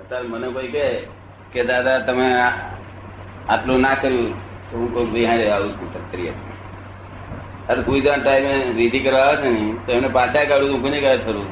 અત્યારે 0.00 0.28
મને 0.28 0.48
કોઈ 0.48 0.68
કહે 0.68 0.86
કે 1.52 1.60
દાદા 1.64 1.98
તમે 2.00 2.26
આટલું 3.48 3.80
ના 3.80 3.94
કર્યું 3.94 4.30
તો 4.68 4.74
હું 4.76 4.88
કોઈ 4.94 5.10
બિહાડે 5.14 5.46
આવું 5.48 5.72
છું 5.78 5.88
કરી 6.10 6.32
અરે 7.68 7.80
કોઈ 7.82 8.00
જણ 8.00 8.20
ટાઈમે 8.20 8.54
વિધિ 8.76 8.98
કરવા 9.00 9.24
આવે 9.24 9.38
છે 9.42 9.50
ને 9.50 9.62
તો 9.84 9.90
એમને 9.92 10.08
પાછા 10.08 10.44
કાઢું 10.44 10.72
હું 10.72 10.82
ગુનેગાર 10.82 11.18
થયું 11.18 11.48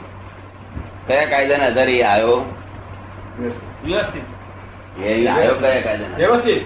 કયા 1.06 1.26
કાયદાના 1.26 1.68
આધારે 1.68 1.94
એ 1.94 2.04
આવ્યો? 2.04 2.38
એ 5.00 5.12
આવ્યો 5.28 5.54
કયા 5.56 5.82
કાયદાના? 5.82 6.16
વ્યવસ્થિત. 6.16 6.62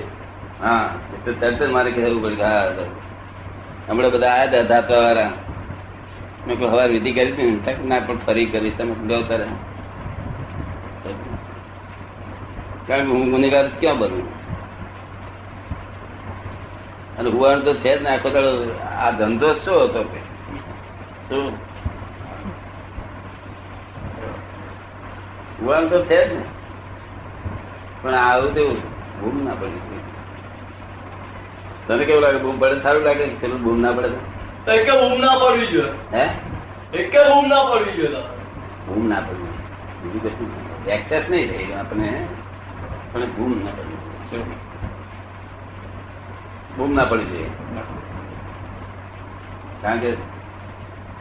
હા 0.60 0.84
એટલે 1.14 1.32
તરત 1.40 1.60
જ 1.60 1.70
મારે 1.70 1.90
કહેવું 1.90 2.20
પડે 2.22 2.36
કે 2.36 2.44
હા. 2.44 2.86
હમણાં 3.88 4.12
બધા 4.12 4.32
આવ્યા 4.32 4.48
હતા 4.48 4.68
ધાતા 4.70 5.02
વાળા. 5.02 5.30
મેં 6.46 6.56
કોઈ 6.58 6.70
હવે 6.70 6.84
વિધિ 6.88 7.10
કરી 7.12 7.32
હતી 7.32 7.50
ને 7.52 7.72
ના 7.88 8.00
પણ 8.00 8.18
ફરી 8.26 8.46
કરી 8.46 8.72
તમે 8.72 8.94
ગયો 9.04 9.22
તારે 9.22 9.46
કારણ 12.92 13.04
કે 13.04 13.12
હું 13.12 13.30
ગુનેગાર 13.30 13.68
ક્યાં 13.80 13.98
બનવું? 13.98 14.26
અને 17.18 17.30
હુવાનું 17.30 17.64
તો 17.64 17.74
છે 17.74 17.98
જ 17.98 18.02
ને 18.02 18.10
આખો 18.10 18.28
દાડો 18.30 18.50
આ 18.98 19.10
ધંધો 19.10 19.54
શું 19.54 19.84
હતો 19.84 20.02
કે? 20.02 20.20
શું? 21.28 21.52
હુવાનું 25.60 25.90
તો 25.90 26.04
છે 26.04 26.28
જ 26.28 26.32
ને. 26.32 26.42
પણ 28.02 28.14
આવું 28.14 28.54
તેવું 28.54 28.76
ભૂમ 29.20 29.44
ના 29.44 29.54
પડી. 29.54 30.02
તને 31.86 32.04
કેવું 32.04 32.22
લાગે? 32.22 32.38
બૂમ 32.38 32.58
પડે? 32.58 32.80
સારું 32.82 33.02
લાગે 33.02 33.27
કે 33.27 33.34
પેલું 33.34 33.62
બૂમ 33.62 33.80
ના 33.80 33.92
પડે? 33.92 34.08
એકે 34.72 34.90
બૂમ 34.90 35.20
ના 35.20 35.34
પડવી 35.34 35.66
જોઈએ. 35.66 35.92
હે? 36.12 36.28
એકે 36.94 37.18
બૂમ 37.18 37.48
ના 37.48 37.64
પડવી 37.64 37.92
જોઈએ. 37.92 38.22
બૂમ 38.86 39.08
ના 39.08 39.20
પડવી 39.20 39.52
બીજું 40.02 40.22
કશું 40.22 40.90
એક્સેસ 40.90 41.30
નહીં 41.30 41.50
થાય 41.50 41.80
આપણે 41.80 42.28
પણ 43.12 43.20
બૂમ 43.20 43.50
ના 43.50 43.70
પડી? 43.70 43.97
બૂમ 46.77 46.92
ના? 46.94 47.05
પડી 47.05 47.24
જોઈએ 47.24 47.50
કારણ 49.82 49.98
કે 49.98 50.12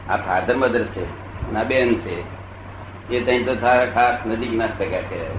આ 0.08 0.16
ફાધર 0.16 0.56
મધર 0.56 0.84
છે 0.84 1.04
ના 1.52 1.62
બેન 1.62 1.94
છે, 1.94 2.20
એ 3.08 3.20
ત્યાં 3.24 3.44
તો 3.44 3.54
થા- 3.54 3.86
ખાસ 3.86 4.26
નજીક 4.26 4.52
ના 4.54 4.66
ટકા 4.66 4.84
કહેવાય 4.84 5.30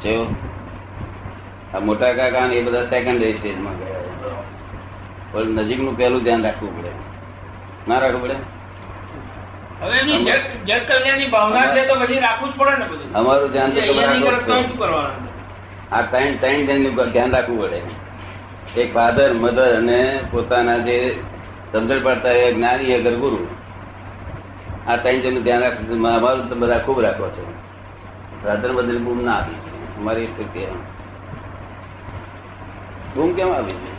છે 0.00 0.24
આ 1.72 1.78
મોટા 1.78 2.12
કાકા 2.12 2.38
એ 2.38 2.62
બધા 2.62 2.86
સેકન્ડરી 2.86 3.32
સ્ટેજમાં 3.32 3.78
ગયા. 3.78 3.92
નજીકનું 5.44 5.96
પહેલું 5.96 6.22
ધ્યાન 6.22 6.42
રાખવું 6.42 6.78
પડે. 6.78 6.90
ના 7.88 7.98
રાખવું 7.98 8.22
પડે? 8.22 8.61
અમારું 13.14 13.52
ધ્યાન 13.52 13.70
આ 15.92 16.00
ત્રણ 16.02 16.36
ત્રણ 16.40 16.66
જણનું 16.66 17.10
ધ્યાન 17.12 17.30
રાખવું 17.30 17.62
પડે. 17.62 17.80
એક 18.80 18.94
ફાધર 18.94 19.32
મધર 19.32 19.76
અને 19.76 20.20
પોતાના 20.30 20.78
જે 20.78 21.18
સમજણ 21.72 22.00
પડતા 22.02 22.30
એ 22.30 22.52
જ્ઞાની 22.52 22.94
અગર 22.94 23.14
ગુરુ 23.14 23.46
આ 24.88 24.96
ત્રણ 24.96 25.16
જણનું 25.16 25.42
ધ્યાન 25.42 25.62
રાખવું 25.62 26.08
અમારું 26.08 26.48
તો 26.48 26.54
બધા 26.54 26.78
ખૂબ 26.78 27.00
રાખો 27.00 27.28
છો. 27.28 27.54
ફાધર 28.44 28.72
મધર 28.72 28.98
બૂમ 28.98 29.24
ના 29.24 29.34
આપી 29.34 29.54
છે. 29.54 29.96
અમારી 29.96 30.26
બૂમ 33.14 33.32
કેમ 33.32 33.52
આવી 33.52 33.72
છે? 33.72 33.92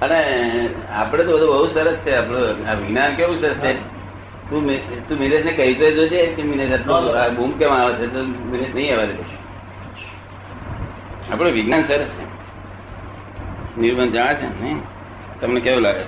અને 0.00 0.20
આપણે 0.94 1.24
તો 1.24 1.36
બધું 1.36 1.48
બહુ 1.48 1.74
સરસ 1.74 1.94
છે. 1.94 2.16
આપણું 2.16 2.70
આ 2.70 2.74
વિજ્ઞાન 2.74 3.14
કેવું 3.14 3.40
સરસ 3.40 3.54
છે? 3.54 3.97
તું 4.50 4.66
તું 5.08 5.18
મિરેશ 5.18 5.44
ને 5.44 5.52
કહી 5.52 5.74
તો 5.74 5.90
જોજે 5.90 6.26
કે 6.26 6.42
મિરેશ 6.42 6.72
આટલું 6.72 7.22
આ 7.22 7.28
બૂમ 7.28 7.50
કેમ 7.50 7.70
આવે 7.70 7.94
છે 7.94 8.06
તો 8.12 8.24
મિરેશ 8.24 8.74
નહીં 8.74 8.96
આવે 8.96 9.08
આપણું 11.32 11.52
વિજ્ઞાન 11.52 11.82
સરસ 11.82 11.98
છે. 11.98 12.28
નિર્બંધ 13.80 14.12
જાણે 14.12 14.34
છે 14.34 14.62
ને? 14.62 14.76
તમને 15.40 15.60
કેવું 15.60 15.82
લાગે? 15.82 16.04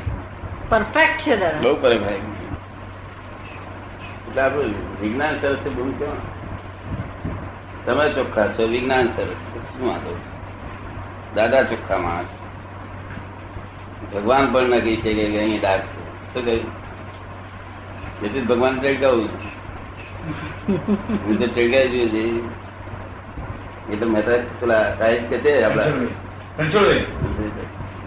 પરફેક્ટ 0.69 1.21
છે 1.21 1.37
બહુ 1.37 1.75
પરફેક્ટ 1.75 2.05
ભાઈ 2.05 2.15
એટલે 4.29 4.43
આપણું 4.43 4.75
વિજ્ઞાન 5.01 5.41
સરસ 5.41 5.57
છે 5.57 5.69
બહુ 5.69 5.93
કેવા 5.93 6.13
તમે 7.87 8.09
ચોખ્ખા 8.09 8.47
છો 8.47 8.67
વિજ્ઞાન 8.67 9.07
સરસ 9.07 9.41
શું 9.73 9.89
વાંધો 9.89 10.11
છે? 10.11 10.31
દાદા 11.35 11.63
ચોખ્ખા 11.63 11.99
માણસ 11.99 12.29
ભગવાન 14.15 14.53
પણ 14.53 14.63
નક્કી 14.63 14.97
છે 14.97 15.15
કે 15.15 15.39
અહીં 15.39 15.61
ડાક 15.61 15.81
છે. 15.81 16.33
શું 16.35 16.45
કહ્યું? 16.45 16.80
જેથી 18.21 18.47
ભગવાન 18.51 18.75
ચડકાવું 18.83 19.29
હું 21.25 21.37
તો 21.41 21.47
ટેડકાઈ 21.47 21.89
જોયું 21.93 22.11
છે. 22.15 22.23
એ 23.93 23.95
તો 24.01 24.07
મહેતા 24.15 24.39
પેલા 24.61 24.85
સાહેબ 24.99 25.23
કે 25.31 25.37
છે 25.45 25.53
રણછોડભાઈ, 26.59 27.05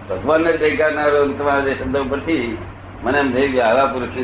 ભગવાનને 0.09 0.51
ટેકાનારો 0.57 1.19
તમારા 1.39 1.65
જે 1.67 1.71
શબ્દ 1.75 1.95
ઉપરથી 2.05 2.45
મને 3.03 3.17
એમ 3.19 3.29
થઈ 3.35 3.47
ગયું 3.53 3.67
આવા 3.67 3.91
પુરુષ 3.93 4.15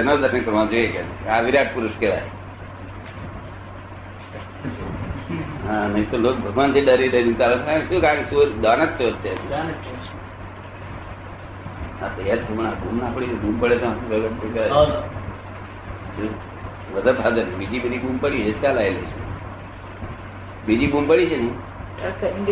એનો 0.00 0.12
દર્શન 0.22 0.42
કરવા 0.46 0.66
જોઈએ 0.72 0.88
કે 0.94 1.00
આ 1.30 1.40
વિરાટ 1.46 1.70
પુરુષ 1.74 1.96
કહેવાય. 2.00 2.28
હા 5.66 5.84
નહીં 5.92 6.06
તો 6.10 6.16
લોકો 6.24 6.38
ભગવાનથી 6.46 6.84
ડરી 6.86 7.10
ડરી 7.12 7.36
કારણ. 7.40 7.82
શું 7.88 8.00
કારણ 8.04 8.24
ચોર 8.30 8.46
દાન 8.64 8.80
જ 8.80 8.90
ચોર 8.98 9.12
છે? 9.22 9.30
હા 12.00 12.10
તો 12.14 12.20
યાર 12.28 12.40
હમણાં 12.48 12.74
ઘૂમ 12.80 12.96
ના 13.02 13.12
પડી 13.14 13.38
ઘૂમ 13.42 13.54
પડે 13.60 13.76
તો 13.82 13.88
બધા 16.94 17.12
ફાધર 17.12 17.44
બીજી 17.58 17.80
બધી 17.84 17.98
બૂમ 17.98 18.16
પડી 18.18 18.44
એ 18.50 18.52
ચાલાયેલી 18.62 19.08
છે. 19.12 19.18
બીજી 20.66 20.90
બૂમ 20.92 21.04
પડી 21.08 21.28
છે 21.30 21.38
ને? 21.42 21.50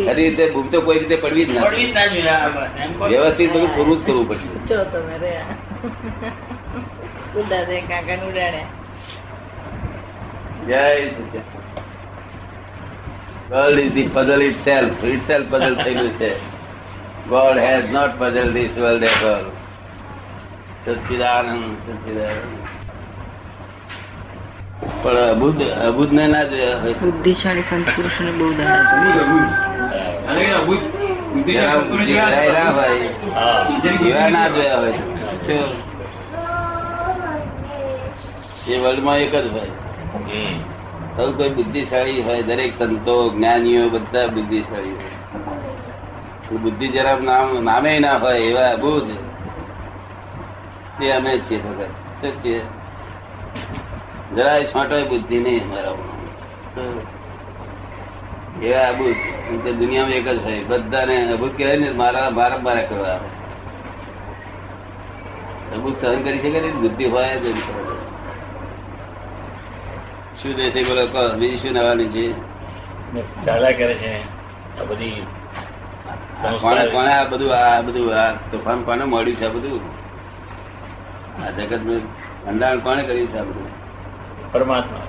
ખરી 0.05 0.29
રીતે 0.29 0.43
બૂમ 0.53 0.67
તો 0.69 0.77
કોઈ 0.81 0.99
રીતે 0.99 1.15
પડવી 1.15 1.45
જ 1.45 1.47
ના 1.55 2.05
જ 2.05 2.15
ના. 2.25 3.07
વ્યવસ્થિત 3.07 3.49
બધું 3.53 3.71
પૂરું 3.75 3.95
જ 3.99 4.01
કરવું 4.07 4.25
પડશે. 4.29 4.55
છો 4.69 4.77
તમે 4.93 5.15
રહ્યા 5.23 5.55
કાકા 7.89 8.17
ઉડાડ્યા 8.29 8.69
જય 10.67 10.83
is 13.83 13.91
the 13.93 14.09
puzzle 14.13 14.41
itself 14.65 15.03
itself 15.27 15.47
puzzle 15.49 15.75
થયેલું 15.83 16.13
છે. 16.19 16.31
God 17.29 17.57
has 17.57 17.87
not 17.91 18.13
puzzle 18.19 18.49
this 18.53 18.73
world 18.77 19.03
at 19.03 19.23
all 19.23 19.45
સચિદાનંદ 20.85 21.63
સચ્ચિદાનંદ. 21.85 22.64
પણ 25.03 25.17
અબુદ 25.17 25.61
અબુદ 25.61 26.13
ને 26.13 26.27
ના 26.27 26.43
જોયા 26.43 26.79
હોય. 26.81 26.93
બુદ્ધિશાળી 26.93 27.61
સંત 27.61 27.87
બહુ 30.67 32.03
જરાય 32.07 32.51
ના 32.51 32.71
હોય. 32.71 32.97
એવા 34.09 34.29
ના 34.29 34.47
જોયા 34.49 34.79
હોય. 34.79 34.99
એ 38.67 38.77
વર્લ્ડમાં 38.77 39.17
એક 39.17 39.35
જ 39.35 39.47
ભાઈ. 39.51 39.73
હવે 41.17 41.31
કોઈ 41.31 41.49
બુદ્ધિશાળી 41.49 42.21
હોય 42.21 42.41
દરેક 42.41 42.71
સંતો 42.79 43.29
જ્ઞાનીઓ 43.29 43.89
બધા 43.89 44.27
બુદ્ધિશાળી 44.27 44.95
હોય. 44.99 45.15
બુદ્ધિ 46.63 46.87
જરા 46.87 47.17
નામ 47.19 47.63
નામે 47.63 47.99
ના 47.99 48.17
હોય 48.17 48.39
એવા 48.39 48.75
બુદ્ધ 48.75 49.11
તે 50.99 51.11
અમે 51.11 51.37
જ 51.37 51.41
છીએ 51.49 51.59
ભગત 51.59 51.91
શું 52.21 52.43
છીએ 52.43 52.61
જરાય 54.35 54.63
છોટો 54.71 54.95
બુદ્ધિ 55.11 55.37
નહીં 55.45 55.63
અમારા 55.65 55.95
એવા 58.65 58.85
અભૂત 58.91 59.19
દુનિયામાં 59.79 60.17
એક 60.19 60.27
જ 60.27 60.37
હોય. 60.45 60.61
બધાને 60.69 61.15
અભૂત 61.35 61.53
કહેવાય 61.57 61.77
ને 61.83 61.89
મારા 62.01 62.29
મારા 62.37 62.59
મારા 62.67 62.89
કરવા 62.89 63.19
અભૂત 65.75 65.95
સહન 66.01 66.19
કરી 66.25 66.41
શકે 66.43 66.59
ને 66.65 66.69
બુદ્ધિ 66.83 67.05
હોય 67.13 67.35
જ. 67.43 67.45
શું 70.39 70.51
દેશે 70.57 70.81
બોલો 70.89 71.03
કહો. 71.13 71.21
બીજી 71.39 71.59
શું 71.61 71.71
નવાની 71.77 72.09
છે? 72.15 72.25
દાદા 73.45 73.73
કરે 73.79 73.95
છે. 74.01 74.13
આ 74.79 74.85
બધી 74.89 75.23
કોને 76.63 76.83
કોને 76.93 77.11
આ 77.17 77.25
બધું 77.31 77.51
આ 77.59 77.81
બધું 77.87 78.07
આ 78.21 78.31
તોફાન 78.51 78.79
કોને 78.87 79.03
મળ્યું 79.13 79.37
છે 79.39 79.45
આ 79.47 79.53
બધું? 79.55 79.83
આ 81.43 81.49
જગતનું 81.57 82.01
ભંડારણ 82.45 82.79
કોને 82.85 83.01
કર્યું 83.07 83.29
છે 83.33 83.37
આ 83.43 83.47
બધું? 83.49 83.64
પરમાત્મા. 84.55 84.99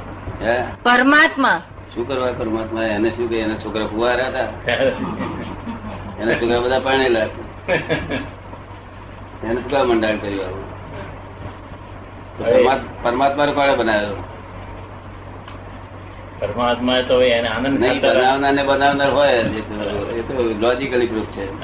હે? 0.43 0.65
પરમાત્મા. 0.83 1.63
શું 1.95 2.09
કરવા 2.09 2.33
પરમાત્મા? 2.33 2.85
એને 2.85 3.11
શું 3.11 3.29
કે? 3.29 3.39
એના 3.39 3.55
છોકરા 3.55 3.87
ફુવારા 3.87 4.27
હતા? 4.27 4.73
એના 6.23 6.35
છોકરા 6.35 6.59
બધા 6.59 6.79
પાણેલા 6.79 7.21
એને 9.45 9.61
શું 9.61 9.85
મંડાણ 9.85 10.17
કર્યું 10.17 10.45
આવું? 10.45 10.65
પરમાત્મા- 12.39 13.53
કોણે 13.53 13.75
બનાવ્યો. 13.75 14.25
પરમાત્મા 16.39 17.01
તો 17.01 17.23
એને 17.23 17.49
આનંદ 17.49 17.81
નહીં 17.81 18.01
બનાવનાર 18.01 18.53
ને 18.53 18.63
બનાવનાર 18.63 19.11
હોય 19.11 19.33
એ 19.33 19.61
તો- 19.61 20.15
એ 20.15 20.21
તો 20.21 20.55
લોજિકલી 20.61 21.07
પ્રૂફ 21.07 21.27
છે. 21.27 21.61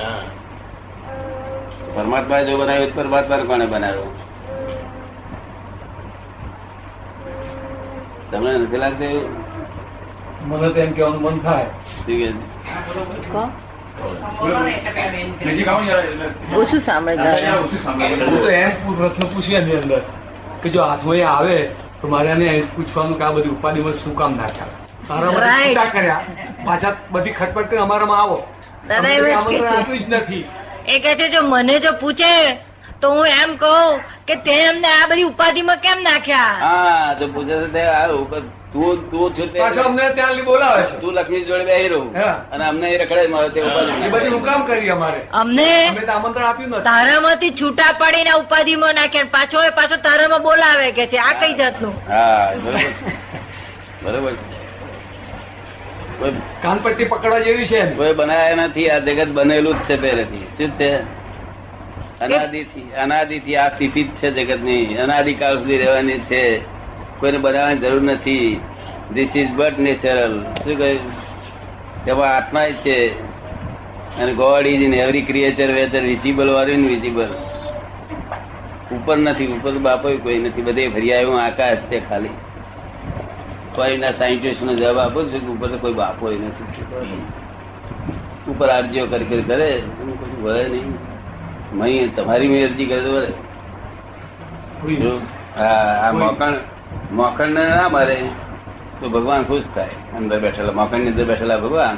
પરમાત્મા 1.95 2.43
જો 2.43 2.57
બનાવ્યો 2.57 2.91
પરમાત્મા 2.95 3.37
કોને 3.37 3.47
કોણે 3.47 3.67
બનાવ્યો? 3.67 4.15
તમને 8.33 8.53
નથી 8.59 8.77
લાગતી 8.77 9.05
એવું? 9.05 9.31
મને 10.49 10.69
તો 10.69 10.81
એમ 10.81 10.93
કેવાનું 10.93 11.23
મન 11.23 11.39
થાય. 11.39 11.67
ઓછું 16.57 16.81
સાંભળે 16.81 17.17
પ્રશ્ન 18.99 19.27
પૂછીએ 19.35 19.59
એની 19.59 19.77
અંદર 19.77 20.01
કે 20.63 20.69
જો 20.69 20.83
હાથમાં 20.83 21.39
આવે 21.39 21.59
તો 22.03 22.09
મારે 22.09 22.29
એને 22.29 22.63
પૂછવાનું 22.77 23.19
કે 23.19 23.25
આ 23.25 23.31
બધી 23.31 23.49
ઉપાધિમાં 23.49 23.95
શું 23.95 24.17
કામ 24.17 24.37
નાખ્યા? 24.37 24.71
કર્યા. 25.93 26.21
પાછા 26.65 26.93
બધી 27.11 27.33
ખટપટ 27.33 27.71
કરી 27.71 27.79
અમારામાં 27.79 28.21
આવો. 28.21 28.47
આપ્યું 28.91 29.99
જ 29.99 30.15
નથી. 30.15 30.45
એ 30.89 30.99
કે 30.99 31.15
છે 31.15 31.29
જો 31.29 31.43
મને 31.43 31.79
જો 31.79 31.93
પૂછે 32.01 32.33
તો 33.03 33.09
હું 33.13 33.27
એમ 33.43 33.53
કહું 33.63 34.01
કે 34.27 34.35
તે 34.49 34.55
એમને 34.71 34.91
આ 34.97 35.07
બધી 35.13 35.29
ઉપાધિમાં 35.35 35.79
કેમ 35.87 35.99
નાખ્યા? 36.09 36.57
હા 36.65 37.15
તો 37.21 37.25
પૂછે 37.37 37.55
છે 37.63 37.69
તે 37.77 37.83
તું 38.73 39.01
તું 39.13 39.29
છું 39.37 39.49
અમને 39.87 40.05
ત્યાં 40.19 40.39
બોલાવે 40.49 40.83
છે. 40.91 40.95
તું 41.01 41.13
લક્ષ્મી 41.17 41.45
જોડે 41.49 41.65
બેહી 41.71 41.89
રહું. 41.93 42.07
અને 42.53 42.65
અમને 42.67 42.87
એ 42.91 42.99
રખડે 43.03 43.25
મારે 43.33 43.49
તે 43.57 43.61
ઉપાધિ 43.71 44.11
બધી 44.15 44.33
હું 44.35 44.45
કામ 44.49 44.61
કરી 44.69 44.91
અમારે. 44.95 45.21
અમને 45.41 45.69
આમંત્રણ 46.15 46.47
આપ્યું 46.51 46.71
નથી. 46.71 46.85
તારામાંથી 46.91 47.53
છૂટા 47.61 47.93
પાડીને 48.03 48.33
ઉપાધિમાં 48.43 48.95
નાખ્યા 49.01 49.33
પાછો 49.37 49.59
એ 49.71 49.73
પાછો 49.81 49.97
તારામાં 50.07 50.43
બોલાવે 50.47 50.89
કે 50.99 51.05
છે 51.15 51.19
આ 51.29 51.35
કઈ 51.41 51.55
જાતનું? 51.61 51.95
હા 52.13 52.47
બરોબર 52.65 52.91
બરોબર 54.05 54.35
કાનપટ્ટી 56.63 57.09
પકડવા 57.13 57.43
જેવી 57.49 57.67
છે. 57.73 57.83
કોઈ 57.99 58.15
બનાયા 58.21 58.67
નથી 58.69 58.89
આ 58.95 59.01
જગત 59.09 59.31
બનેલું 59.41 59.77
જ 59.83 59.85
છે 59.91 59.97
પહેલેથી. 60.05 60.47
શું 60.59 60.73
છે? 60.79 60.91
અનાદિથી 62.25 62.81
અનાદિથી 62.81 63.57
આ 63.57 63.69
સ્થિતિ 63.69 64.03
જ 64.05 64.07
છે 64.07 64.31
જગતની. 64.31 64.87
અનાદિકાળ 64.95 65.59
સુધી 65.59 65.77
રહેવાની 65.77 66.19
છે. 66.19 66.59
કોઈને 67.21 67.39
બનાવવાની 67.39 67.79
જરૂર 67.79 68.03
નથી. 68.03 68.61
ધીસ 69.15 69.37
ઇઝ 69.37 69.51
બટ 69.51 69.79
નેચરલ 69.79 70.43
શું 70.43 70.79
કહ્યું 70.79 71.01
તેમાં 72.05 72.37
આત્મા 72.37 72.61
છે. 72.61 72.99
અને 74.21 74.33
God 74.35 74.67
is 74.67 74.83
in 74.83 74.95
every 74.95 75.23
creature 75.23 75.71
whether 75.73 76.01
visible 76.01 76.51
or 76.51 76.71
invisible 76.89 77.29
ઉપર 78.93 79.17
નથી, 79.19 79.47
ઉપર 79.47 79.73
બાપો 79.73 80.09
કોઈ 80.23 80.39
નથી. 80.39 80.63
બધે 80.63 80.89
ફરી 80.89 81.13
આવ્યું 81.13 81.43
આકાશ 81.43 81.77
છે 81.77 82.09
ખાલી. 82.09 82.29
કોઈના 83.75 84.11
સાયન્ટિસ્ટ 84.11 84.63
નો 84.63 84.75
જવાબ 84.75 84.99
આપો 84.99 85.23
છું 85.23 85.41
કે 85.41 85.47
ઉપર 85.47 85.69
તો 85.69 85.79
કોઈ 85.79 85.93
બાપો 85.93 86.31
નથી. 86.31 87.23
ઉપર 88.51 88.69
આરજીઓ 88.69 89.07
કરી 89.07 89.25
કરી 89.25 89.43
કશું 89.43 90.43
વળે 90.43 90.69
નહીં. 90.69 91.12
મહી 91.79 92.07
તમારી 92.17 92.51
મેં 92.53 92.63
અરજી 92.69 92.87
કરે 92.91 93.01
તો 93.05 93.11
વળે 93.17 93.31
આ 95.59 95.69
આ 96.07 96.13
મોકણ 96.23 96.55
મોકણ 97.19 97.51
ને 97.57 97.65
ના 97.75 97.89
મારે 97.95 98.17
તો 99.01 99.07
ભગવાન 99.15 99.43
ખુશ 99.51 99.69
થાય. 99.75 99.95
અંદર 100.17 100.39
બેઠેલા 100.41 100.75
મોકણની 100.81 101.11
અંદર 101.13 101.27
બેઠેલા 101.31 101.61
ભગવાન 101.65 101.97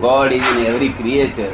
God 0.00 0.30
is 0.38 0.48
in 0.52 0.58
every 0.70 0.92
creature 0.98 1.52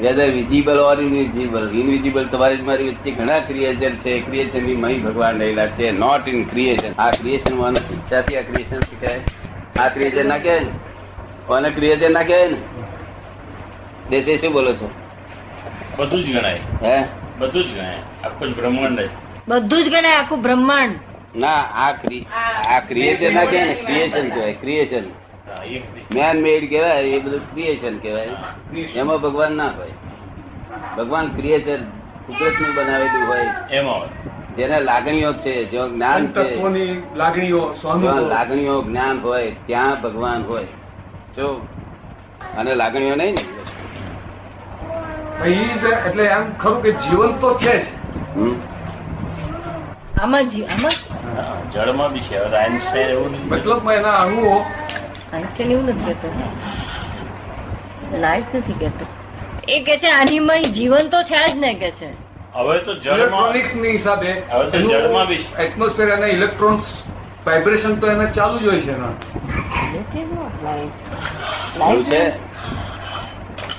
whether 0.00 0.28
visible 0.36 0.78
or 0.84 0.98
invisible 1.02 1.64
invisible 1.80 2.24
તમારી 2.32 2.66
મારી 2.68 2.88
વચ્ચે 2.90 3.10
ઘણા 3.18 3.40
ક્રિએચર 3.48 3.92
છે. 4.02 4.12
ક્રિએચરની 4.26 4.76
મહી 4.84 5.00
ભગવાન 5.06 5.34
રહેલા 5.42 5.68
છે. 5.78 5.86
નોટ 6.02 6.24
ઇન 6.28 6.38
ક્રિએશન 6.52 6.92
આ 6.98 7.10
ક્રિએશનમાં 7.20 7.72
નથી. 7.72 8.00
આ 8.16 8.22
ક્રિએશન 8.48 8.80
શીખાય 8.88 9.20
આ 9.82 9.88
ક્રિએચર 9.94 10.24
ના 10.32 10.38
કહેવાય 10.38 10.66
કોને 11.46 11.68
ક્રિએચર 11.76 12.10
ના 12.10 12.24
કહેવાય 12.30 12.48
ને? 12.48 12.58
દેશે 14.10 14.32
શું 14.40 14.52
બોલો 14.52 14.72
છો? 14.72 14.86
બધું 15.98 16.20
જ 16.24 16.26
ગણાય. 16.36 16.60
હે? 16.82 16.96
બધું 17.38 17.62
જ 17.62 17.68
ગણાય. 17.74 17.98
આખું 18.24 18.48
જ 18.48 18.56
બ્રહ્માંડ 18.56 19.00
બધું 19.48 19.80
જ 19.84 19.88
ગણાય 19.88 20.16
આખું 20.20 20.42
બ્રહ્માંડ. 20.42 20.94
ના 21.36 21.62
આ 21.84 21.92
આ 22.72 22.80
ક્રિએચર 22.88 23.30
ના 23.32 23.44
કહેવાય 23.44 23.66
ને 23.66 23.74
ક્રિએશન 23.86 24.26
કહેવાય 24.34 24.54
ક્રિએશન 24.62 25.04
મેન 26.14 26.36
મેડ 26.44 26.62
કહેવાય 26.70 27.02
એ 27.16 27.18
બધું 27.24 27.42
ક્રિએશન 27.54 27.94
કહેવાય. 27.98 28.32
એમાં 29.00 29.18
ભગવાન 29.24 29.52
ના 29.60 29.72
હોય. 29.78 29.94
ભગવાન 30.96 31.26
ક્રિએશન 31.36 31.80
કુદરતનું 32.26 32.70
બનાવેલું 32.76 33.24
હોય. 33.30 33.48
એમાં 33.70 34.08
જેને 34.56 34.78
લાગણીઓ 34.90 35.32
છે 35.42 35.54
જો 35.72 35.82
જ્ઞાન 35.88 36.22
છે 36.32 36.44
લાગણીઓ 37.16 37.62
લાગણીઓ 38.34 38.76
જ્ઞાન 38.82 39.16
હોય 39.24 39.50
ત્યાં 39.66 39.94
ભગવાન 40.02 40.40
હોય. 40.48 40.68
જો 41.36 41.46
અને 42.58 42.74
લાગણીઓ 42.74 43.14
નહીં 43.16 43.34
ને? 43.34 43.42
એટલે 45.42 46.24
એમ 46.24 46.52
ખરું 46.52 46.82
કે 46.82 46.92
જીવન 46.92 47.32
તો 47.32 47.58
છે 47.58 47.74
જ. 47.82 47.86
આમાં 50.22 50.48
જી 50.48 50.64
આમાં? 50.64 50.92
જળમાં 51.72 52.12
બી 52.12 52.20
છે. 52.20 52.36
આઈન્સ્ટાઈન 52.36 53.06
એવું 53.06 53.30
નથી 53.50 53.94
એના 53.94 54.10
અણુઓ. 54.10 54.58
આઈન્સ્ટાઈન 54.58 55.70
એવું 55.70 55.84
નથી 55.84 56.04
કહેતો. 56.04 56.28
લાઈફ 58.20 58.44
નથી 58.54 58.72
કહેતો. 58.72 59.06
એ 59.68 59.80
કે 59.80 59.96
છે 59.96 60.10
આનીમય 60.10 60.62
જીવન 60.62 61.08
તો 61.08 61.22
છે 61.22 61.52
જ 61.52 61.56
ને 61.56 61.74
કે 61.74 61.90
છે. 61.90 62.08
હવે 62.54 62.78
તો 62.78 62.94
જળમાં 62.94 63.50
ઇલેક્ટ્રોનિકની 63.50 63.90
હિસાબે 63.90 64.42
હવે 64.52 64.70
તો 64.70 64.78
જળમાં 64.78 65.26
બી 65.26 65.44
એટમોસ્ફિયર 65.58 66.16
અને 66.16 66.26
ઇલેક્ટ્રોન્સ 66.26 66.82
વાઇબ્રેશન 67.46 67.94
તો 67.94 68.06
એને 68.06 68.26
ચાલુ 68.30 68.58
જ 68.58 68.66
હોય 68.66 68.80
છે 68.80 68.92
એના. 68.92 69.12
લાઈફ 71.78 72.04
છે? 72.06 72.22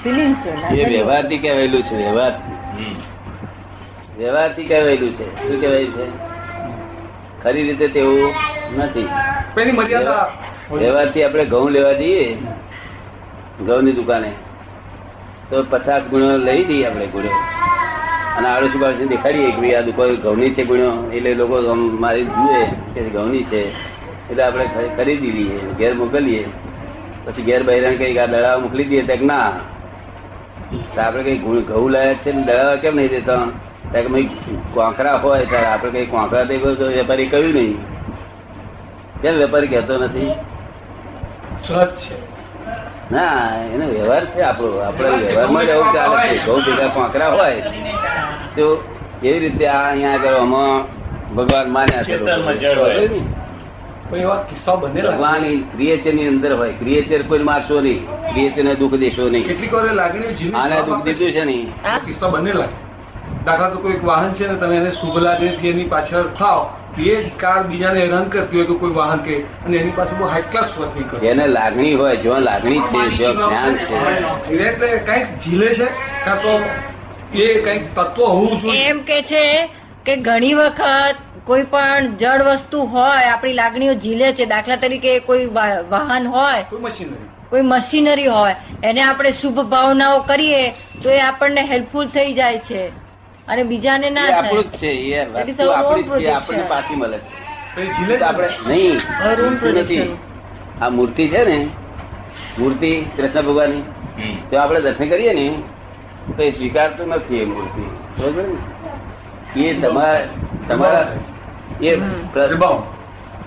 ફિલિંગ 0.05 0.33
છે 0.43 0.51
એ 0.81 0.85
વ્યવહારથી 0.85 1.37
કહેવાયેલું 1.43 1.83
છે 1.83 1.95
વ્યવહાર. 1.95 2.33
વ્યવહારથી 4.17 4.65
કહેવાયેલું 4.71 5.13
છે. 5.17 5.25
શું 5.47 5.61
કહેવાય 5.61 5.87
છે? 5.95 6.05
ખરી 7.43 7.63
રીતે 7.63 7.87
તેવું 7.87 8.33
નથી. 8.77 9.07
વ્યવહારથી 10.71 11.23
આપણે 11.23 11.45
ઘઉં 11.45 11.71
લેવા 11.71 11.93
જઈએ 11.93 12.37
ઘઉંની 13.67 13.91
દુકાને 13.91 14.31
તો 15.49 15.63
પચાસ 15.69 16.03
ગુણો 16.11 16.29
લઈ 16.37 16.63
દઈએ 16.69 16.85
આપણે 16.85 17.07
ગુણો. 17.07 17.33
અને 18.37 18.47
આડોશી 18.47 18.77
બાળસી 18.77 19.11
દેખાડીએ 19.13 19.51
કે 19.51 19.59
ભાઈ 19.61 19.75
આ 19.79 19.81
દુકાન 19.81 20.15
ઘઉંની 20.23 20.53
છે 20.53 20.63
ગુણો. 20.63 20.89
એટલે 21.11 21.33
લોકો 21.33 21.55
આમ 21.73 21.81
મારી 22.01 22.25
જુએ 22.37 22.61
કે 22.93 23.09
ઘઉંની 23.09 23.45
છે. 23.51 23.61
એટલે 24.29 24.43
આપણે 24.43 24.65
ખરીદી 24.97 25.31
લઈએ 25.37 25.57
ઘેર 25.79 25.93
મોકલીએ. 25.93 26.43
પછી 27.25 27.41
ઘેર 27.41 27.61
બહેરાણ 27.63 27.95
કઈ 28.01 28.17
આ 28.17 28.25
દડાવા 28.25 28.59
મોકલી 28.63 28.83
દઈએ. 28.91 29.01
ત્યાં 29.01 29.27
ના 29.27 29.47
તો 30.95 31.01
આપણે 31.01 31.23
કઈ 31.23 31.37
ઘઉં 31.37 31.91
લાયા 31.91 32.13
છે 32.13 32.31
ને 32.31 32.41
દડાવા 32.43 32.75
કેમ 32.75 32.95
નહીં 32.95 33.09
દેતા? 33.09 33.41
કોંકરા 34.73 35.15
હોય 35.15 35.45
ત્યારે 35.45 35.65
આપડે 35.65 35.91
કઈ 35.91 36.05
કોંકરા 36.05 36.43
દે 36.43 36.57
વેપારી 36.57 37.27
કહ્યું 37.27 37.53
નહીં. 37.53 37.77
કેમ 39.21 39.33
વેપારી 39.33 39.67
કહેતો 39.67 39.97
નથી? 39.97 40.31
છે. 41.95 42.15
ના 43.11 43.57
એનો 43.73 43.85
વ્યવહાર 43.85 44.25
છે 44.25 44.41
આપણો. 44.41 44.79
આપડે 44.79 45.09
વ્યવહારમાં 45.09 45.65
જ 45.65 45.69
એવું 45.69 45.93
ચાલે 45.93 46.37
છે. 46.37 46.45
ઘઉં 46.45 46.61
ભેગા 46.65 46.87
કોંકરા 46.87 47.27
હોય 47.27 47.61
તો 48.55 48.83
એવી 49.23 49.39
રીતે 49.39 49.67
આ 49.67 49.89
અહીંયા 49.91 50.13
આગળ 50.13 50.35
ભગવાન 51.35 51.71
માન્યા 51.71 52.03
છે 52.03 52.15
પણ 54.09 54.17
એવા 54.17 54.35
કિસ્સા 54.49 54.75
બનેલા 54.75 55.11
ભગવાન 55.11 55.61
ક્રિએચરની 55.61 56.27
અંદર 56.27 56.53
હોય. 56.53 56.71
ક્રિએચર 56.71 57.21
કોઈ 57.21 57.39
મારશો 57.39 57.81
નહીં. 57.81 58.05
ક્રિએચર 58.05 58.63
ને 58.63 58.75
દુઃખ 58.75 58.93
દેશો 58.93 59.29
નહીં. 59.29 59.47
કેટલીક 59.47 59.73
વાર 59.73 59.93
લાગણી 59.93 60.51
આને 60.51 60.81
દુઃખ 60.81 61.03
દીધું 61.03 61.31
છે. 61.31 61.43
નહીં. 61.43 61.71
કિસ્સા 62.05 62.29
બનેલા 62.29 62.67
દાખલા 63.45 63.69
તો 63.69 63.79
કોઈ 63.79 63.99
વાહન 64.03 64.33
છે 64.33 64.47
ને 64.47 64.55
તમે 64.55 64.75
એને 64.75 64.91
શુભ 64.91 65.17
લાગણીથી 65.17 65.69
એની 65.69 65.83
પાછળ 65.83 66.23
થાવ 66.39 66.69
એ 67.01 67.15
જ 67.15 67.29
કાર 67.37 67.63
બીજાને 67.63 67.99
હેરાન 67.99 68.23
કરતી 68.23 68.57
હોય 68.57 68.65
કે 68.65 68.73
કોઈ 68.73 68.93
વાહન 68.93 69.19
કે 69.19 69.35
અને 69.65 69.77
એની 69.77 69.91
પાસે 69.95 70.15
બહુ 70.15 70.25
હાઈ 70.25 70.41
ક્લાસ 70.51 70.77
વર્કિંગ 70.77 71.09
કરે 71.09 71.19
જેને 71.19 71.47
લાગણી 71.47 71.93
હોય 71.95 72.15
જો 72.15 72.37
લાગણી 72.39 72.79
છે 72.79 73.17
જો 73.17 73.33
જ્ઞાન 73.33 73.75
છે. 73.75 73.95
એટલે 74.53 74.87
કંઈક 74.97 75.27
ઝીલે 75.45 75.75
છે 75.75 75.85
કાં 76.25 76.37
તો 76.41 76.59
એ 77.33 77.61
કંઈક 77.61 77.95
તત્વ 77.95 78.23
હોવું 78.23 78.61
જોઈએ. 78.61 78.83
એમ 78.83 78.99
કે 78.99 79.21
છે 79.21 79.69
કે 80.05 80.15
ઘણી 80.15 80.53
વખત 80.53 81.15
કોઈ 81.45 81.63
પણ 81.63 82.07
જળ 82.17 82.41
વસ્તુ 82.43 82.79
હોય 82.93 83.25
આપણી 83.29 83.53
લાગણીઓ 83.53 83.93
ઝીલે 83.93 84.33
છે 84.33 84.45
દાખલા 84.45 84.75
તરીકે 84.75 85.19
કોઈ 85.19 85.45
વાહન 85.89 86.27
હોય 86.27 86.61
કોઈ 86.69 86.81
મશીનરી. 86.81 87.29
કોઈ 87.49 87.61
મશીનરી 87.61 88.27
હોય 88.27 88.55
એને 88.83 89.01
આપણે 89.01 89.31
શુભ 89.31 89.59
ભાવનાઓ 89.73 90.19
કરીએ 90.19 90.61
તો 91.03 91.09
એ 91.09 91.19
આપણને 91.19 91.61
હેલ્પફુલ 91.61 92.07
થઈ 92.07 92.33
જાય 92.33 92.57
છે. 92.59 92.81
અને 93.47 93.63
બીજાને 93.63 94.09
ના 94.09 94.25
આપણું 94.37 94.63
જ 94.63 94.67
છે. 94.67 94.91
આપણને 96.31 96.63
પાછી 96.63 96.95
મળે 96.95 97.19
આપણે 98.23 98.47
નહીં 98.67 98.95
નથી. 99.73 100.17
આ 100.81 100.89
મૂર્તિ 100.89 101.27
છે 101.27 101.43
ને 101.49 101.57
મૂર્તિ 102.59 102.91
કૃષ્ણ 103.17 103.41
ભગવાનની. 103.41 103.83
તો 104.49 104.57
આપણે 104.57 104.79
દર્શન 104.81 105.09
કરીએ 105.09 105.33
ને 105.33 105.47
તો 106.37 106.43
એ 106.43 106.51
સ્વીકારતું 106.51 107.07
નથી 107.07 107.37
એ 107.41 107.45
મૂર્તિ. 107.45 107.83
બરોબર 108.17 108.43
ને? 108.43 108.57
એ 109.61 109.73
તમારા 109.81 110.21
તમારા 110.69 111.07
એ. 111.81 111.99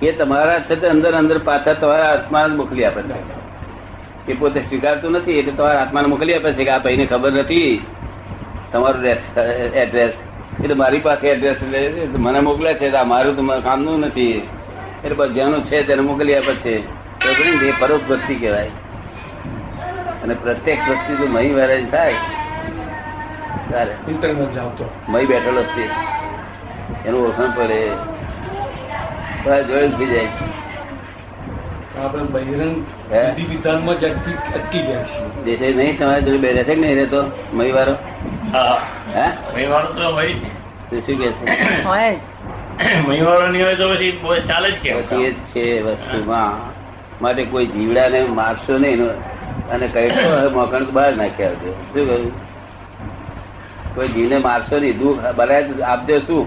એ 0.03 0.13
તમારા 0.13 0.61
છે 0.61 0.87
અંદર 0.87 1.13
અંદર 1.13 1.39
પાછા 1.39 1.73
તમારા 1.73 2.13
આત્માને 2.13 2.57
મોકલી 2.57 2.85
આપે 2.85 3.03
છે. 3.03 3.39
એ 4.33 4.35
પોતે 4.35 4.61
સ્વીકારતું 4.61 5.13
નથી 5.13 5.33
એટલે 5.33 5.53
તમારા 5.53 5.81
આત્માને 5.81 6.09
મોકલી 6.09 6.35
આપે 6.35 6.53
છે 6.53 6.65
કે 6.65 6.71
આ 6.71 6.79
ભાઈને 6.79 7.07
ખબર 7.07 7.33
નથી. 7.33 7.87
તમારું 8.73 9.05
એડ્રેસ 9.75 10.13
એટલે 10.61 10.75
મારી 10.75 10.99
પાસે 10.99 11.29
એડ્રેસ 11.29 11.57
મને 12.19 12.41
મોકલે 12.41 12.75
છે 12.75 12.91
આ 12.91 13.05
મારું 13.05 13.37
તો 13.37 13.61
કામનું 13.61 14.01
નથી. 14.01 14.49
એટલે 15.05 15.15
બસ 15.15 15.29
જેનું 15.29 15.65
છે 15.65 15.83
તેને 15.83 16.03
મોકલી 16.03 16.35
આપે 16.35 16.55
છે. 16.55 16.81
તો 17.21 17.29
એ 17.67 17.73
પરોક્ષ 17.81 18.09
ભક્તિ 18.09 18.35
કહેવાય. 18.35 18.71
અને 20.23 20.35
પ્રત્યેક 20.35 20.79
વસ્તુ 20.91 21.17
જો 21.17 21.33
મહી 21.33 21.55
વેરાય 21.55 21.85
થાય. 21.85 22.15
ત્યારે 23.69 23.97
ઇન્ટરનેટ 24.09 24.55
જાવ 24.55 24.69
તો 24.69 24.91
મહી 25.09 25.27
બેઠેલો 25.27 25.63
છે. 25.63 25.85
એનું 27.09 27.27
ઓળખાણ 27.27 27.51
પડે. 27.51 27.91
તો 29.49 29.63
જોયું 29.63 29.99
થઈ 29.99 30.07
જાય. 30.07 30.29
આપણે 32.05 32.23
બહિરંગ 32.23 32.75
વિધિ 33.13 33.45
વિધાનમાં 33.45 34.01
જ 34.01 34.05
અટકી 34.05 34.33
અટકી 34.33 34.83
ગયા 34.83 35.05
છીએ 35.05 35.45
દેશે 35.45 35.73
નહીં 35.73 35.99
તમારા 35.99 36.19
જોડે 36.19 36.39
બે 36.39 36.53
રહેશે 36.53 36.75
કે 36.75 36.81
નહીં 36.81 36.97
રહેતો? 36.97 37.23
મહી 37.53 37.71
હા. 38.53 38.81
હે? 39.15 39.27
તો 39.97 40.13
હોય 40.13 40.33
જ. 40.33 41.01
શું 41.07 41.17
કે 41.19 41.31
છે? 41.31 41.85
હોય 41.85 42.15
જ. 42.15 42.19
નહીં 43.09 43.65
હોય 43.65 43.75
તો 43.75 43.95
પછી 43.95 44.13
ચાલે 44.49 44.71
જ 44.71 44.75
કેમ? 44.75 45.03
પછી 45.03 45.25
એ 45.25 45.33
છે 45.33 45.83
વસ્તુમાં. 45.83 46.53
માટે 47.23 47.45
કોઈ 47.45 47.67
જીવડાને 47.67 48.23
મારશો 48.23 48.79
નહીં 48.79 49.03
અને 49.71 49.89
કઈ 49.89 50.11
તો 50.11 50.37
હવે 50.37 50.49
મોકણ 50.49 50.85
બહાર 50.85 51.17
નાખ્યા 51.17 51.49
આવજો 51.49 51.71
શું 51.73 52.07
કહ્યું? 52.07 52.33
કોઈ 53.95 54.09
જીવને 54.09 54.39
મારશો 54.39 54.79
નહીં. 54.79 54.99
દુઃખ 54.99 55.35
બનાય 55.37 55.65
આપજો 55.83 56.19
સુખ. 56.19 56.47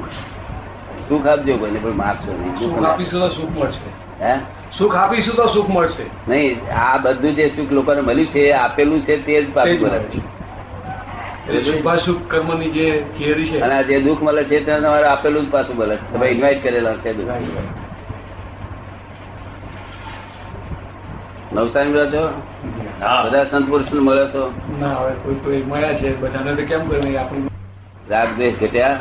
સુખ 1.11 1.27
આપજો 1.27 1.55
કોઈને 1.61 1.79
પણ 1.83 1.95
મારશો 2.01 2.31
નહીં. 2.39 2.57
સુખ 2.59 2.85
આપીશું 2.85 3.21
તો 3.21 3.29
સુખ 3.29 3.53
મળશે. 3.59 3.89
હે? 4.25 4.33
સુખ 4.77 4.95
આપીશું 4.95 5.35
તો 5.35 5.45
સુખ 5.53 5.69
મળશે. 5.69 6.03
નહીં 6.27 6.75
આ 6.81 6.97
બધું 6.97 7.35
જે 7.35 7.47
સુખ 7.55 7.71
લોકોને 7.71 8.01
મળ્યું 8.01 8.27
છે 8.27 8.43
આપેલું 8.59 9.01
છે 9.01 9.17
તે 9.25 9.41
જ 9.43 9.53
પાછું 9.53 9.79
છે. 10.09 10.21
કર્મની 12.29 12.69
જે 12.69 12.87
થિયરી 13.17 13.47
છે. 13.49 13.59
અને 13.59 13.83
જે 13.83 13.99
દુઃખ 14.01 14.21
મળે 14.21 14.43
છે 14.43 14.63
તે 14.65 14.79
તમારે 14.79 15.07
આપેલું 15.07 15.47
જ 15.47 15.51
પાછું 15.51 15.75
મળે 15.77 15.95
તમે 16.13 16.27
ઇન્વાઇટ 16.27 16.63
કરેલા 16.63 16.95
છે 17.03 17.13
નવસારી 21.53 21.93
રહો 21.93 22.05
છો 22.05 22.23
બધા 23.23 23.43
સંત 23.43 23.65
પુરુષ 23.69 23.93
મળે 23.93 24.25
છો? 24.25 24.43
ના 24.79 24.93
હવે 24.95 25.13
કોઈ 25.23 25.35
કોઈ 25.35 25.63
મળ્યા 25.69 25.93
છે 25.93 26.09
બધાને 26.21 26.51
તો 26.55 26.63
કેમ 26.69 26.89
કરે 26.89 27.17
આપણે 27.17 27.47
રાગ 28.09 28.29
દ્વેષ 28.35 28.55
ઘટ્યા? 28.61 28.99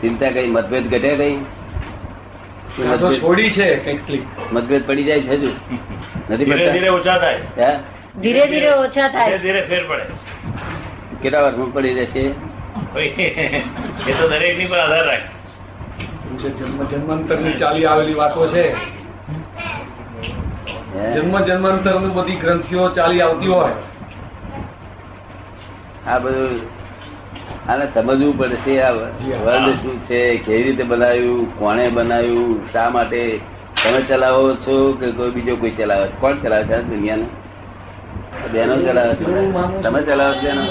ચિંતા 0.00 0.30
કઈ 0.34 0.48
મતભેદ 0.56 0.84
ઘટે 0.90 1.12
કઈ? 1.16 1.36
છોડી 3.20 3.50
છે 3.50 3.68
મતભેદ 4.52 4.82
પડી 4.86 5.04
જાય 5.04 5.20
છે 5.20 5.34
હજુ? 5.34 5.50
નથી 6.30 6.44
ધીરે 6.44 6.70
ધીરે 6.72 6.88
ઓછા 6.88 7.18
થાય. 7.18 7.38
ધીરે 8.22 8.46
ધીરે 8.46 8.70
ઓછા 8.84 9.08
થાય. 9.08 9.38
ધીરે 9.38 9.62
ફેર 9.72 9.82
પડે. 9.88 10.04
કેટલા 11.22 11.42
વર્ષમાં 11.44 11.72
પડી 11.74 11.94
જશે 11.94 12.22
એ 14.08 14.12
તો 14.18 14.24
દરેકની 14.28 14.66
પર 14.66 14.78
આધાર 14.78 15.04
રાખે. 15.06 15.28
જન્મ 16.58 16.80
જન્માંતરની 16.90 17.54
ચાલી 17.62 17.84
આવેલી 17.84 18.14
વાતો 18.14 18.46
છે. 18.46 18.64
જન્મ 21.14 21.14
જન્મ 21.14 21.38
જન્માંતરની 21.38 22.14
બધી 22.18 22.36
ગ્રંથિઓ 22.42 22.88
ચાલી 22.98 23.20
આવતી 23.20 23.46
હોય. 23.46 23.74
આ 26.06 26.18
બધું 26.18 26.79
આને 27.68 27.84
સમજવું 27.94 28.38
પડે 28.38 28.56
છે 28.56 28.74
આ 28.82 28.92
વર્લ્ડ 29.44 29.76
શું 29.82 29.96
છે 30.02 30.18
કેવી 30.44 30.62
રીતે 30.62 30.84
બનાવ્યું 30.84 31.46
કોણે 31.58 31.84
બનાવ્યું 31.90 32.60
શા 32.72 32.90
માટે? 32.90 33.22
તમે 33.82 34.00
ચલાવો 34.02 34.56
છો 34.64 34.74
કે 35.00 35.06
કોઈ 35.12 35.30
બીજો 35.30 35.56
કોઈ 35.56 35.70
ચલાવે 35.70 36.06
છે? 36.06 36.14
કોણ 36.20 36.36
ચલાવે 36.42 36.64
છે 36.64 36.76
દુનિયાને? 36.82 37.26
બેનો 38.52 38.74
ચલાવે 38.76 39.12
છે? 39.14 39.24
તમે 39.82 40.00
ચલાવો 40.02 40.34
છો 40.34 40.48
એનો? 40.48 40.64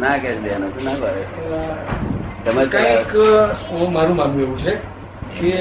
ના 0.00 0.16
કે 0.18 0.30
બેનો 0.44 0.66
ના 0.84 0.96
કરે 0.96 1.22
તમે 2.44 2.62
ચલાવો 2.66 3.26
હું 3.70 3.92
મારું 3.92 4.16
માનવું 4.16 4.42
એવું 4.42 4.58
છે 4.58 4.72
કે. 5.40 5.52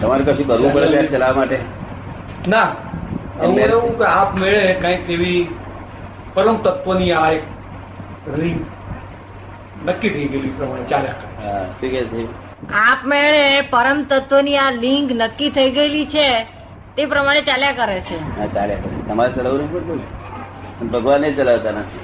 તમારે 0.00 0.22
કશું 0.24 0.46
કરવું 0.46 0.72
પડે 0.72 0.88
બેન 0.88 1.06
ચલાવવા 1.06 1.36
માટે? 1.36 1.58
ના 2.48 2.68
એવું 3.40 3.98
કે 3.98 4.04
આપ 4.04 4.34
મેળે 4.34 4.74
કંઈક 4.74 5.10
એવી 5.10 5.48
પરમ 6.34 6.56
તત્વની 6.56 7.12
આ 7.12 7.30
એક 7.30 7.42
રીંગ 8.36 8.66
નક્કી 9.86 10.08
થઈ 10.08 10.24
ગયેલી 10.24 10.48
પ્રમાણે 10.48 10.84
ચાલ્યા 10.84 11.12
કરે 11.12 12.04
છે. 12.04 12.24
આપમેળે 12.72 13.60
પરમ 13.60 14.04
તત્વની 14.10 14.56
આ 14.58 14.70
લિંગ 14.70 15.12
નક્કી 15.12 15.50
થઈ 15.50 15.70
ગયેલી 15.70 16.06
છે 16.06 16.46
તે 16.96 17.06
પ્રમાણે 17.06 17.40
ચાલ્યા 17.40 17.72
કરે 17.72 18.00
છે. 18.00 18.16
હા 18.16 18.46
ચાલ્યા 18.46 18.76
કરે. 18.76 19.08
તમારે 19.08 19.32
ચલાવવું 19.32 19.72
પડતું 19.72 20.22
ભગવાન 20.90 21.34
ચલાવતા 21.34 21.70
નથી. 21.70 22.00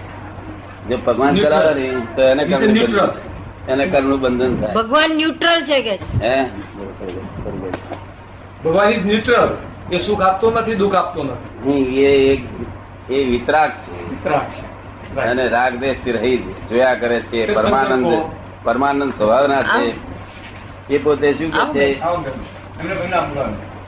જો 0.91 0.97
ભગવાન 0.97 1.37
ચલાવે 1.37 1.75
ને 1.75 2.01
તો 2.17 2.23
એને. 2.23 2.45
બંધન- 2.45 3.71
એને 3.71 3.87
કર્મનું 3.87 4.21
બંધન 4.21 4.57
થાય. 4.57 4.75
ભગવાન 4.75 5.17
ન્યુટ્રલ 5.17 5.63
છે 5.63 5.83
કે? 5.83 5.95
હે. 6.29 6.45
ભગવાન 8.65 8.89
ઇઝ 8.89 9.07
ન્યુટ્રલ. 9.07 9.57
એ 9.93 9.99
સુખ 9.99 10.23
આપતો 10.23 10.51
નથી 10.51 10.75
દુઃખ 10.75 10.95
આપતો 10.95 11.23
નથી. 11.23 12.05
એ 12.05 12.33
એક 12.33 12.41
એ 13.11 13.25
વિતરાગ 13.25 13.71
છે. 13.71 14.25
ત્રાસ 14.25 14.41
છે. 14.41 15.21
અને 15.21 15.49
રાગ 15.49 15.77
દેશ 15.77 15.97
રહી 16.07 16.37
જોયા 16.37 16.95
કરે 16.95 17.21
છે 17.21 17.55
પરમાનંદ. 17.55 18.23
પરમાનંદ 18.65 19.13
સ્વભાવના 19.17 19.63
છે. 19.63 19.93
એ 20.95 20.99
પોતે 20.99 21.33
શું 21.33 21.73
કે 21.73 21.75
છે? 21.75 22.01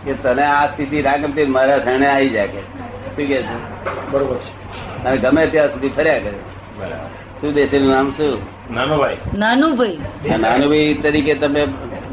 કે. 0.05 0.13
તને 0.13 0.43
આ 0.43 0.67
સ્થિતિ 0.67 1.03
રાગ 1.03 1.21
ગમતી 1.21 1.47
મારા 1.47 1.79
સામે 1.79 2.07
આવી 2.07 2.29
જાય 2.29 2.47
કે 2.47 2.61
શું 2.61 3.29
કે 3.29 3.43
છે? 3.43 4.11
બરોબર 4.11 4.37
છે. 4.37 5.05
અને 5.05 5.17
ગમે 5.17 5.47
ત્યાં 5.47 5.69
સુધી 5.69 5.89
ફર્યા 5.89 6.19
કરે. 6.19 6.39
શું 7.41 7.55
દેશીનું 7.55 7.89
નામ 7.89 8.11
શું? 8.11 8.39
નાનુભાઈ. 8.75 9.17
ભાઈ 9.77 10.29
નાનું 10.29 10.41
નાનુભાઈ 10.41 10.95
તરીકે 10.95 11.35
તમે 11.35 11.65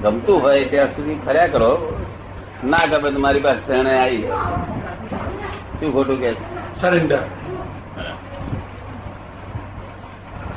ગમતું 0.02 0.42
હોય 0.42 0.66
ત્યાં 0.66 0.88
સુધી 0.88 1.20
ફર્યા 1.26 1.48
કરો. 1.48 1.97
ના 2.72 2.86
ખબર 2.92 3.12
તો 3.14 3.20
મારી 3.20 3.44
પાસે 3.46 3.60
શરણે 3.68 3.94
આવી. 4.00 4.24
શું 5.80 5.90
ખોટું 5.94 6.18
કે? 6.22 6.32
સરેન્ડર 6.82 7.22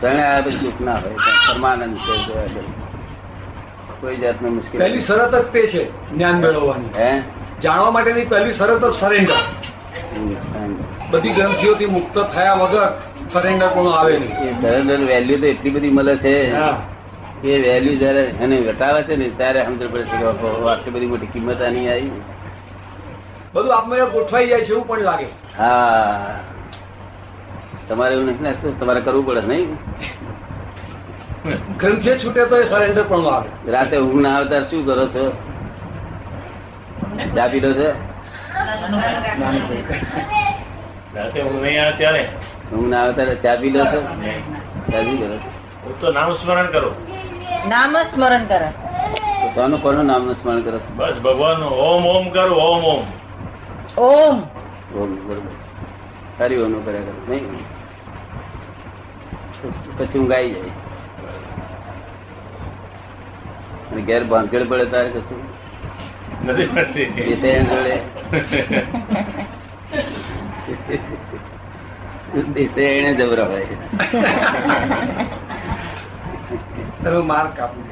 શરણે 0.01 0.23
આવ્યા 0.23 0.43
પછી 0.43 0.61
દુઃખ 0.65 0.81
ના 0.81 0.97
હોય 0.97 1.17
પરમાનંદ 1.49 1.97
છે 2.07 2.15
કોઈ 4.01 4.17
જાતની 4.17 4.51
મુશ્કેલી 4.51 4.83
પહેલી 4.83 5.03
શરત 5.03 5.35
જ 5.35 5.43
તે 5.53 5.63
છે 5.67 5.83
જ્ઞાન 6.13 6.37
મેળવવાની. 6.39 6.91
હે? 6.97 7.11
જાણવા 7.63 7.91
માટેની 7.91 8.27
પહેલી 8.27 8.55
શરત 8.55 8.83
જ 8.83 8.93
સરેન્ડર 8.93 9.41
બધી 11.11 11.33
ગ્રંથિઓથી 11.33 11.87
મુક્ત 11.87 12.17
થયા 12.35 12.55
વગર 12.55 12.89
સરેન્ડર 13.33 13.69
પણ 13.69 13.93
આવે 13.93 14.19
નહીં? 14.19 14.61
સરેન્ડર 14.63 15.01
વેલ્યુ 15.07 15.39
તો 15.41 15.47
એટલી 15.47 15.71
બધી 15.71 15.91
મળે 15.91 16.17
છે. 16.17 16.35
હા. 16.53 16.77
એ 17.45 17.59
વેલ્યુ 17.63 17.97
જયારે 17.99 18.23
એને 18.43 18.57
વટાવે 18.61 19.01
છે 19.05 19.17
ને 19.17 19.27
ત્યારે 19.39 19.61
સમજ 19.67 19.83
પડે 19.93 20.05
છે 20.11 20.17
કે 20.17 20.27
આટલી 20.71 20.93
બધી 20.95 21.07
મોટી 21.07 21.33
કિંમત 21.35 21.63
આની 21.63 21.89
આવી. 21.89 22.13
બધું 23.55 23.73
આપમેળે 23.77 24.07
ગોઠવાઈ 24.15 24.49
જાય 24.49 24.65
છે 24.65 24.73
એવું 24.73 24.87
પણ 24.89 25.05
લાગે. 25.05 25.29
હા. 25.59 26.41
તમારે 27.89 28.13
એવું 28.15 28.27
નથી 28.31 28.45
લાગતું? 28.45 28.73
તમારે 28.81 29.01
કરવું 29.01 29.27
પડે 29.27 29.43
નહીં? 29.51 29.69
ગ્રંથે 31.79 32.13
છૂટે 32.19 32.43
તો 32.51 32.57
એ 32.57 32.67
સરેન્ડર 32.67 33.05
પણ 33.05 33.27
આવે 33.27 33.49
રાતે 33.73 33.97
ઊંઘ 33.99 34.21
ના 34.23 34.35
આવે 34.37 34.47
ત્યારે 34.49 34.67
શું 34.71 34.85
કરો 34.85 35.07
છો? 35.15 35.25
ચા 37.35 37.49
પીલો 37.49 37.71
છો? 37.75 37.89
રાતે 41.15 41.39
ઊંઘ 41.43 41.63
નહીં 41.63 41.81
આવે 41.83 41.93
ત્યારે? 41.99 42.23
ઊંઘ 42.73 42.89
ના 42.91 43.01
આવે 43.03 43.13
ત્યારે 43.15 43.37
ચા 43.45 43.57
પી 43.61 43.71
લો 43.71 43.85
છો 43.93 44.01
ચા 44.91 45.03
પી 45.07 45.19
કરો 45.21 45.37
તો 46.01 46.13
નામ 46.13 46.31
સ્મરણ 46.35 46.69
કરું. 46.75 46.95
નામ 47.69 48.03
જ 48.03 48.07
સ્મરણ 48.07 48.45
કરે. 48.45 48.69
તો 48.69 49.49
કોનું 49.55 49.83
કોનું 49.83 50.07
નામ 50.07 50.33
સ્મરણ 50.33 50.61
કરે? 50.61 50.79
બસ 50.97 51.15
ભગવાન 51.15 51.63
ઓમ 51.63 52.07
ઓમ 52.07 52.31
કરું 52.31 52.57
ઓમ 52.57 52.85
ઓમ. 52.85 53.05
ઓમ. 53.99 54.43
ઓમ 55.03 55.29
બરોબર. 55.29 56.57
ઓનું 56.57 56.87
કર્યા 56.87 57.01
કરો. 57.01 57.25
નહીં? 57.29 57.59
પછી 59.99 60.19
હું 60.19 60.29
ગાઈ 60.29 60.51
જાય. 60.51 60.63
અને 63.93 64.03
ઘેર 64.03 64.25
ભાંગડ 64.25 64.69
પડે 64.69 64.85
તારે 64.85 65.09
કશું? 65.09 65.61
નથી 66.47 66.67
જોડે. 66.67 67.05
દેસાઈ 67.25 67.65
જોડે 67.65 68.01
દેસાઈ 72.53 73.15
એને 77.07 77.19
માર્ક 77.19 77.61
આપી. 77.61 77.90